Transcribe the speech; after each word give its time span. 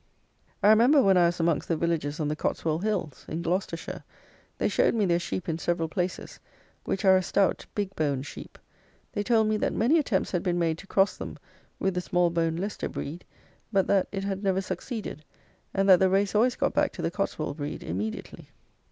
I 0.63 0.69
remember 0.69 1.03
when 1.03 1.15
I 1.15 1.27
was 1.27 1.39
amongst 1.39 1.67
the 1.67 1.77
villages 1.77 2.19
on 2.19 2.27
the 2.27 2.35
Cotswold 2.35 2.83
hills, 2.83 3.23
in 3.29 3.43
Gloucestershire, 3.43 4.03
they 4.57 4.67
showed 4.67 4.95
me 4.95 5.05
their 5.05 5.19
sheep 5.19 5.47
in 5.47 5.59
several 5.59 5.87
places, 5.87 6.39
which 6.85 7.05
are 7.05 7.15
a 7.17 7.21
stout 7.21 7.67
big 7.75 7.95
boned 7.95 8.25
sheep. 8.25 8.57
They 9.11 9.21
told 9.21 9.45
me 9.47 9.57
that 9.57 9.73
many 9.75 9.99
attempts 9.99 10.31
had 10.31 10.41
been 10.41 10.57
made 10.57 10.79
to 10.79 10.87
cross 10.87 11.15
them 11.17 11.37
with 11.77 11.93
the 11.93 12.01
small 12.01 12.31
boned 12.31 12.59
Leicester 12.59 12.89
breed, 12.89 13.25
but 13.71 13.85
that 13.85 14.07
it 14.11 14.23
had 14.23 14.41
never 14.41 14.59
succeeded, 14.61 15.23
and 15.71 15.87
that 15.87 15.99
the 15.99 16.09
race 16.09 16.33
always 16.33 16.55
got 16.55 16.73
back 16.73 16.91
to 16.93 17.03
the 17.03 17.11
Cotswold 17.11 17.57
breed 17.57 17.83
immediately. 17.83 18.49